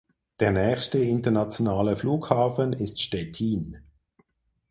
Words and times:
Der 0.39 0.49
nächste 0.49 0.97
internationale 0.97 1.95
Flughafen 1.95 2.73
ist 2.73 3.03
Stettin. 3.03 3.83